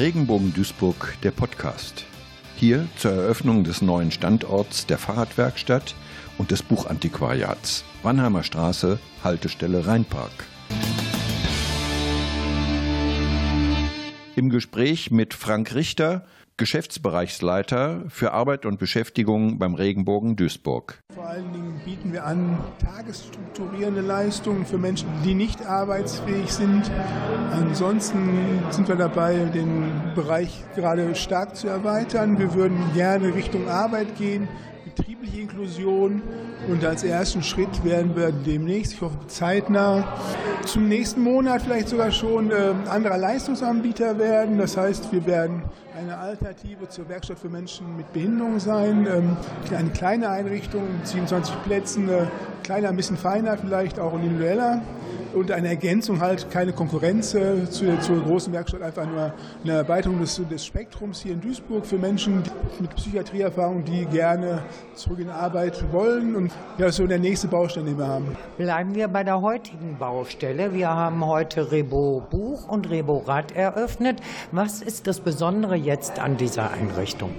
Regenbogen 0.00 0.54
Duisburg, 0.54 1.14
der 1.22 1.30
Podcast. 1.30 2.06
Hier 2.56 2.88
zur 2.96 3.12
Eröffnung 3.12 3.64
des 3.64 3.82
neuen 3.82 4.10
Standorts 4.10 4.86
der 4.86 4.96
Fahrradwerkstatt 4.96 5.94
und 6.38 6.50
des 6.50 6.62
Buchantiquariats. 6.62 7.84
Wannheimer 8.02 8.42
Straße, 8.42 8.98
Haltestelle 9.22 9.86
Rheinpark. 9.86 10.46
Im 14.36 14.48
Gespräch 14.48 15.10
mit 15.10 15.34
Frank 15.34 15.74
Richter, 15.74 16.24
Geschäftsbereichsleiter 16.60 18.04
für 18.08 18.32
Arbeit 18.32 18.66
und 18.66 18.78
Beschäftigung 18.78 19.58
beim 19.58 19.74
Regenbogen 19.74 20.36
Duisburg. 20.36 21.00
Vor 21.14 21.26
allen 21.26 21.50
Dingen 21.54 21.80
bieten 21.86 22.12
wir 22.12 22.26
an 22.26 22.58
tagesstrukturierende 22.78 24.02
Leistungen 24.02 24.66
für 24.66 24.76
Menschen, 24.76 25.08
die 25.24 25.32
nicht 25.32 25.64
arbeitsfähig 25.64 26.52
sind. 26.52 26.82
Ansonsten 27.50 28.60
sind 28.68 28.88
wir 28.88 28.96
dabei, 28.96 29.46
den 29.46 29.90
Bereich 30.14 30.62
gerade 30.74 31.14
stark 31.14 31.56
zu 31.56 31.66
erweitern. 31.66 32.38
Wir 32.38 32.52
würden 32.52 32.78
gerne 32.92 33.34
Richtung 33.34 33.66
Arbeit 33.66 34.18
gehen 34.18 34.46
betriebliche 34.94 35.40
Inklusion 35.40 36.22
und 36.68 36.84
als 36.84 37.04
ersten 37.04 37.42
Schritt 37.42 37.84
werden 37.84 38.16
wir 38.16 38.32
demnächst, 38.32 38.94
ich 38.94 39.00
hoffe 39.00 39.16
zeitnah, 39.28 40.16
zum 40.66 40.88
nächsten 40.88 41.22
Monat 41.22 41.62
vielleicht 41.62 41.88
sogar 41.88 42.10
schon 42.10 42.50
äh, 42.50 42.74
anderer 42.88 43.18
Leistungsanbieter 43.18 44.18
werden. 44.18 44.58
Das 44.58 44.76
heißt, 44.76 45.12
wir 45.12 45.26
werden 45.26 45.62
eine 45.96 46.18
Alternative 46.18 46.88
zur 46.88 47.08
Werkstatt 47.08 47.38
für 47.38 47.48
Menschen 47.48 47.96
mit 47.96 48.12
Behinderung 48.12 48.58
sein. 48.58 49.06
Ähm, 49.06 49.36
eine 49.76 49.90
kleine 49.90 50.30
Einrichtung, 50.30 50.82
27 51.04 51.62
Plätzen, 51.62 52.08
äh, 52.08 52.26
kleiner, 52.70 52.90
ein 52.90 52.96
bisschen 52.96 53.16
feiner 53.16 53.58
vielleicht, 53.58 53.98
auch 53.98 54.14
individueller 54.14 54.80
und 55.34 55.50
eine 55.50 55.66
Ergänzung 55.66 56.20
halt, 56.20 56.52
keine 56.52 56.72
Konkurrenz 56.72 57.34
äh, 57.34 57.68
zu, 57.68 57.98
zur 57.98 58.22
großen 58.22 58.52
Werkstatt, 58.52 58.80
einfach 58.80 59.06
nur 59.06 59.34
eine 59.64 59.72
Erweiterung 59.72 60.20
des, 60.20 60.40
des 60.48 60.64
Spektrums 60.64 61.20
hier 61.20 61.32
in 61.32 61.40
Duisburg 61.40 61.84
für 61.84 61.98
Menschen 61.98 62.44
mit 62.78 62.94
Psychiatrieerfahrung, 62.94 63.84
die 63.84 64.06
gerne 64.06 64.62
zurück 64.94 65.18
in 65.18 65.30
Arbeit 65.30 65.84
wollen 65.92 66.36
und 66.36 66.52
ja, 66.78 66.84
das 66.84 66.90
ist 66.90 66.96
so 66.98 67.08
der 67.08 67.18
nächste 67.18 67.48
Baustein, 67.48 67.86
den 67.86 67.98
wir 67.98 68.06
haben. 68.06 68.36
Bleiben 68.56 68.94
wir 68.94 69.08
bei 69.08 69.24
der 69.24 69.40
heutigen 69.40 69.98
Baustelle. 69.98 70.72
Wir 70.72 70.90
haben 70.90 71.26
heute 71.26 71.72
Rebo 71.72 72.22
Buch 72.30 72.68
und 72.68 72.88
Rebo 72.88 73.18
Rad 73.26 73.50
eröffnet. 73.50 74.20
Was 74.52 74.80
ist 74.80 75.08
das 75.08 75.18
Besondere 75.18 75.74
jetzt 75.74 76.20
an 76.20 76.36
dieser 76.36 76.70
Einrichtung? 76.70 77.30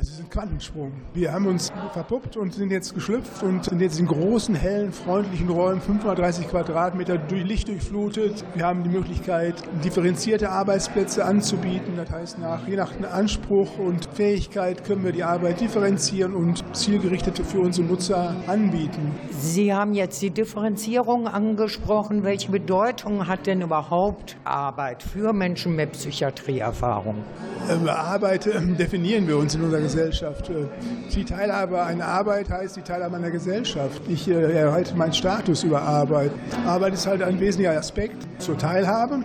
Es 0.00 0.08
ist 0.08 0.20
ein 0.20 0.28
Quantensprung. 0.28 0.90
Wir 1.12 1.32
haben 1.32 1.46
uns 1.46 1.72
verpuppt 1.92 2.36
und 2.36 2.52
sind 2.52 2.72
jetzt 2.72 2.94
geschlüpft 2.94 3.44
und 3.44 3.64
sind 3.64 3.80
jetzt 3.80 4.00
in 4.00 4.06
großen, 4.06 4.56
hellen, 4.56 4.92
freundlichen 4.92 5.48
Räumen, 5.48 5.80
530 5.80 6.48
Quadratmeter 6.48 7.16
durch 7.16 7.44
Licht 7.44 7.68
durchflutet. 7.68 8.44
Wir 8.54 8.66
haben 8.66 8.82
die 8.82 8.88
Möglichkeit, 8.88 9.54
differenzierte 9.84 10.50
Arbeitsplätze 10.50 11.24
anzubieten. 11.24 11.94
Das 11.96 12.10
heißt, 12.10 12.38
nach, 12.40 12.66
je 12.66 12.74
nach 12.74 12.90
Anspruch 13.12 13.78
und 13.78 14.08
Fähigkeit 14.14 14.84
können 14.84 15.04
wir 15.04 15.12
die 15.12 15.22
Arbeit 15.22 15.60
differenzieren 15.60 16.34
und 16.34 16.64
zielgerichtet 16.74 17.38
für 17.38 17.60
unsere 17.60 17.86
Nutzer 17.86 18.34
anbieten. 18.48 19.12
Sie 19.30 19.72
haben 19.72 19.94
jetzt 19.94 20.20
die 20.22 20.30
Differenzierung 20.30 21.28
angesprochen. 21.28 22.24
Welche 22.24 22.50
Bedeutung 22.50 23.28
hat 23.28 23.46
denn 23.46 23.60
überhaupt 23.60 24.36
Arbeit 24.42 25.04
für 25.04 25.32
Menschen 25.32 25.76
mit 25.76 25.92
Psychiatrieerfahrung? 25.92 27.22
Äh, 27.68 27.88
Arbeit 27.88 28.46
ähm, 28.48 28.76
definieren 28.76 29.28
wir 29.28 29.38
uns 29.38 29.54
in 29.54 29.62
unserer 29.62 29.83
Gesellschaft. 29.84 30.50
Äh, 30.50 30.66
die 31.14 31.24
Teilhabe 31.24 31.80
an 31.80 32.00
Arbeit 32.00 32.50
heißt 32.50 32.76
die 32.76 32.82
Teilhabe 32.82 33.16
an 33.16 33.22
der 33.22 33.30
Gesellschaft. 33.30 34.02
Ich 34.08 34.28
äh, 34.28 34.52
erhalte 34.52 34.96
meinen 34.96 35.12
Status 35.12 35.62
über 35.62 35.82
Arbeit. 35.82 36.32
Arbeit 36.66 36.94
ist 36.94 37.06
halt 37.06 37.22
ein 37.22 37.38
wesentlicher 37.38 37.78
Aspekt 37.78 38.26
zur 38.38 38.58
Teilhabe. 38.58 39.20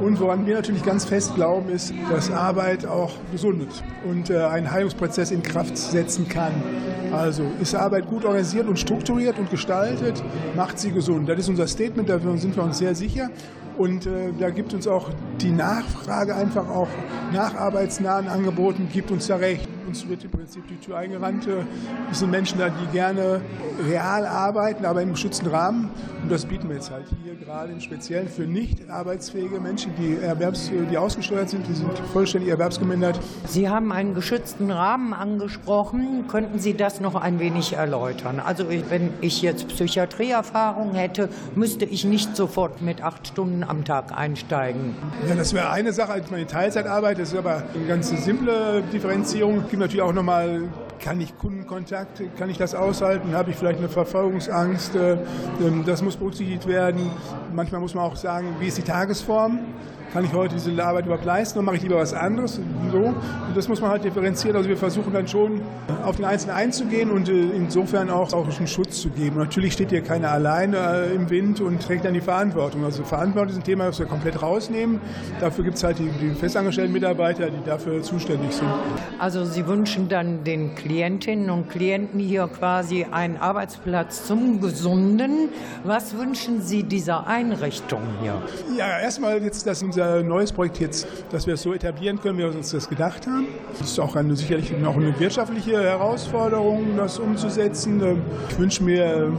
Und 0.00 0.18
woran 0.20 0.46
wir 0.46 0.56
natürlich 0.56 0.82
ganz 0.82 1.04
fest 1.04 1.34
glauben, 1.34 1.68
ist, 1.70 1.92
dass 2.10 2.30
Arbeit 2.30 2.86
auch 2.86 3.12
gesundet 3.32 3.82
und 4.08 4.30
äh, 4.30 4.38
einen 4.38 4.70
Heilungsprozess 4.70 5.30
in 5.30 5.42
Kraft 5.42 5.76
setzen 5.76 6.28
kann. 6.28 6.52
Also 7.12 7.42
ist 7.60 7.74
Arbeit 7.74 8.06
gut 8.06 8.24
organisiert 8.24 8.66
und 8.66 8.78
strukturiert 8.78 9.38
und 9.38 9.50
gestaltet, 9.50 10.22
macht 10.56 10.78
sie 10.78 10.90
gesund. 10.90 11.28
Das 11.28 11.38
ist 11.38 11.48
unser 11.48 11.66
Statement, 11.66 12.08
da 12.08 12.18
sind 12.18 12.56
wir 12.56 12.62
uns 12.62 12.78
sehr 12.78 12.94
sicher. 12.94 13.30
Und 13.78 14.06
äh, 14.06 14.32
da 14.38 14.50
gibt 14.50 14.74
uns 14.74 14.88
auch 14.88 15.08
die 15.40 15.52
Nachfrage 15.52 16.34
einfach 16.34 16.68
auch 16.68 16.88
nach 17.32 17.54
arbeitsnahen 17.54 18.26
Angeboten, 18.26 18.88
gibt 18.92 19.12
uns 19.12 19.28
da 19.28 19.36
recht. 19.36 19.67
Uns 19.88 20.06
wird 20.06 20.22
im 20.22 20.30
Prinzip 20.30 20.68
die 20.68 20.76
Tür 20.76 20.98
eingerannt. 20.98 21.48
Es 22.10 22.18
sind 22.18 22.30
Menschen 22.30 22.58
da, 22.58 22.68
die 22.68 22.86
gerne 22.92 23.40
real 23.88 24.26
arbeiten, 24.26 24.84
aber 24.84 25.00
im 25.00 25.12
geschützten 25.12 25.46
Rahmen. 25.46 25.88
Und 26.22 26.30
das 26.30 26.44
bieten 26.44 26.68
wir 26.68 26.76
jetzt 26.76 26.90
halt 26.90 27.06
hier 27.24 27.34
gerade 27.36 27.72
im 27.72 27.80
Speziellen 27.80 28.28
für 28.28 28.42
nicht 28.42 28.90
arbeitsfähige 28.90 29.58
Menschen, 29.60 29.92
die, 29.96 30.18
Erwerbs-, 30.22 30.70
die 30.90 30.98
ausgesteuert 30.98 31.48
sind, 31.48 31.66
die 31.66 31.72
sind 31.72 31.88
vollständig 32.12 32.50
erwerbsgemindert. 32.50 33.18
Sie 33.46 33.70
haben 33.70 33.90
einen 33.90 34.12
geschützten 34.12 34.70
Rahmen 34.70 35.14
angesprochen. 35.14 36.26
Könnten 36.28 36.58
Sie 36.58 36.74
das 36.74 37.00
noch 37.00 37.14
ein 37.14 37.38
wenig 37.38 37.72
erläutern? 37.72 38.42
Also 38.44 38.66
wenn 38.68 39.14
ich 39.22 39.40
jetzt 39.40 39.68
Psychiatrieerfahrung 39.68 40.92
hätte, 40.92 41.30
müsste 41.54 41.86
ich 41.86 42.04
nicht 42.04 42.36
sofort 42.36 42.82
mit 42.82 43.02
acht 43.02 43.28
Stunden 43.28 43.64
am 43.64 43.86
Tag 43.86 44.14
einsteigen. 44.14 44.94
Ja, 45.26 45.34
das 45.34 45.54
wäre 45.54 45.70
eine 45.70 45.94
Sache, 45.94 46.12
als 46.12 46.30
meine 46.30 46.46
Teilzeitarbeit. 46.46 47.18
Das 47.18 47.32
ist 47.32 47.38
aber 47.38 47.62
eine 47.74 47.86
ganz 47.86 48.10
simple 48.10 48.82
Differenzierung. 48.92 49.64
Natürlich 49.78 50.02
auch 50.02 50.12
nochmal 50.12 50.68
kann 50.98 51.20
ich 51.20 51.36
Kundenkontakt, 51.38 52.22
kann 52.38 52.50
ich 52.50 52.58
das 52.58 52.74
aushalten? 52.74 53.32
Habe 53.32 53.50
ich 53.50 53.56
vielleicht 53.56 53.78
eine 53.78 53.88
Verfolgungsangst? 53.88 54.94
Äh, 54.96 55.18
ähm, 55.60 55.84
das 55.86 56.02
muss 56.02 56.16
berücksichtigt 56.16 56.66
werden. 56.66 57.10
Manchmal 57.54 57.80
muss 57.80 57.94
man 57.94 58.04
auch 58.04 58.16
sagen, 58.16 58.56
wie 58.60 58.66
ist 58.66 58.78
die 58.78 58.82
Tagesform? 58.82 59.60
kann 60.12 60.24
ich 60.24 60.32
heute 60.32 60.54
diese 60.54 60.82
Arbeit 60.82 61.06
überhaupt 61.06 61.24
leisten 61.24 61.58
oder 61.58 61.66
mache 61.66 61.76
ich 61.76 61.82
lieber 61.82 61.96
was 61.96 62.14
anderes? 62.14 62.60
So. 62.90 62.98
Und 62.98 63.16
das 63.54 63.68
muss 63.68 63.80
man 63.80 63.90
halt 63.90 64.04
differenzieren. 64.04 64.56
Also 64.56 64.68
wir 64.68 64.76
versuchen 64.76 65.12
dann 65.12 65.28
schon 65.28 65.60
auf 66.04 66.16
den 66.16 66.24
Einzelnen 66.24 66.56
einzugehen 66.56 67.10
und 67.10 67.28
äh, 67.28 67.32
insofern 67.32 68.10
auch, 68.10 68.32
auch 68.32 68.46
einen 68.56 68.66
Schutz 68.66 69.00
zu 69.00 69.10
geben. 69.10 69.36
Natürlich 69.36 69.74
steht 69.74 69.90
hier 69.90 70.02
keiner 70.02 70.30
alleine 70.30 70.76
äh, 70.76 71.14
im 71.14 71.28
Wind 71.30 71.60
und 71.60 71.82
trägt 71.82 72.04
dann 72.04 72.14
die 72.14 72.20
Verantwortung. 72.20 72.84
Also 72.84 73.04
Verantwortung 73.04 73.50
ist 73.50 73.56
ein 73.58 73.64
Thema, 73.64 73.86
das 73.86 73.98
wir 73.98 74.06
komplett 74.06 74.40
rausnehmen. 74.42 75.00
Dafür 75.40 75.64
gibt 75.64 75.76
es 75.76 75.84
halt 75.84 75.98
die, 75.98 76.08
die 76.08 76.30
festangestellten 76.30 76.92
Mitarbeiter, 76.92 77.50
die 77.50 77.62
dafür 77.64 78.02
zuständig 78.02 78.52
sind. 78.52 78.68
Also 79.18 79.44
Sie 79.44 79.66
wünschen 79.66 80.08
dann 80.08 80.44
den 80.44 80.74
Klientinnen 80.88 81.50
und 81.50 81.68
Klienten 81.68 82.18
hier 82.18 82.48
quasi 82.48 83.04
einen 83.10 83.36
Arbeitsplatz 83.36 84.26
zum 84.26 84.58
Gesunden. 84.62 85.50
Was 85.84 86.16
wünschen 86.16 86.62
Sie 86.62 86.82
dieser 86.82 87.26
Einrichtung 87.26 88.00
hier? 88.22 88.40
Ja, 88.74 88.98
erstmal 88.98 89.42
jetzt, 89.42 89.66
dass 89.66 89.82
unser 89.82 90.22
neues 90.22 90.50
Projekt 90.50 90.80
jetzt, 90.80 91.06
dass 91.30 91.46
wir 91.46 91.54
es 91.54 91.62
so 91.62 91.74
etablieren 91.74 92.18
können, 92.18 92.38
wie 92.38 92.42
wir 92.42 92.56
uns 92.56 92.70
das 92.70 92.88
gedacht 92.88 93.26
haben. 93.26 93.48
Das 93.78 93.90
ist 93.90 94.00
auch 94.00 94.16
eine, 94.16 94.34
sicherlich 94.34 94.72
noch 94.78 94.96
eine 94.96 95.20
wirtschaftliche 95.20 95.78
Herausforderung, 95.82 96.96
das 96.96 97.18
umzusetzen. 97.18 98.00
Ich 98.48 98.58
wünsche 98.58 98.82
mir, 98.82 99.30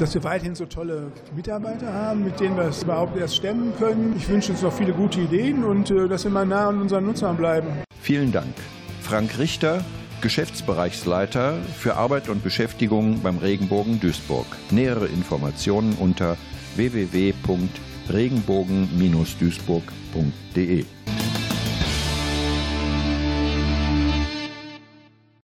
dass 0.00 0.14
wir 0.14 0.24
weiterhin 0.24 0.54
so 0.54 0.64
tolle 0.64 1.12
Mitarbeiter 1.36 1.92
haben, 1.92 2.24
mit 2.24 2.40
denen 2.40 2.56
wir 2.56 2.64
es 2.64 2.82
überhaupt 2.82 3.14
erst 3.18 3.36
stemmen 3.36 3.74
können. 3.78 4.14
Ich 4.16 4.26
wünsche 4.26 4.52
uns 4.52 4.62
noch 4.62 4.72
viele 4.72 4.94
gute 4.94 5.20
Ideen 5.20 5.64
und 5.64 5.90
äh, 5.90 6.08
dass 6.08 6.24
wir 6.24 6.30
mal 6.30 6.46
nah 6.46 6.70
an 6.70 6.80
unseren 6.80 7.04
Nutzern 7.04 7.36
bleiben. 7.36 7.68
Vielen 8.00 8.32
Dank. 8.32 8.54
Frank 9.02 9.38
Richter, 9.38 9.84
Geschäftsbereichsleiter 10.22 11.58
für 11.78 11.96
Arbeit 11.96 12.30
und 12.30 12.42
Beschäftigung 12.42 13.20
beim 13.20 13.38
Regenbogen 13.38 14.00
Duisburg. 14.00 14.46
Nähere 14.70 15.06
Informationen 15.06 15.94
unter 16.00 16.38
www 16.76 17.34
regenbogen-duisburg.de 18.08 20.84